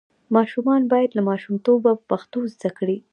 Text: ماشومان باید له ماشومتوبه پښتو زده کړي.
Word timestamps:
ماشومان 0.35 0.81
باید 0.91 1.11
له 1.17 1.21
ماشومتوبه 1.29 1.91
پښتو 2.09 2.39
زده 2.53 2.69
کړي. 2.77 2.97